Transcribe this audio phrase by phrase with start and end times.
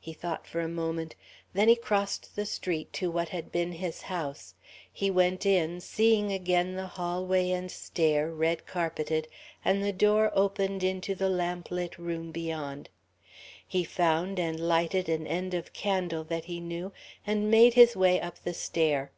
[0.00, 1.16] He thought for a moment.
[1.52, 4.54] Then he crossed the street to what had been his house.
[4.90, 9.28] He went in, seeing again the hallway and stair, red carpeted,
[9.62, 12.88] and the door opened into the lamplit room beyond.
[13.68, 16.94] He found and lighted an end of candle that he knew,
[17.26, 19.12] and made his way up the stair.